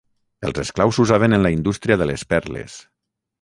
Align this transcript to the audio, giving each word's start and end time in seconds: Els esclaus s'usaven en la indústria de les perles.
Els 0.47 0.59
esclaus 0.61 0.97
s'usaven 0.99 1.37
en 1.37 1.43
la 1.47 1.51
indústria 1.57 1.99
de 2.03 2.09
les 2.13 2.25
perles. 2.33 2.81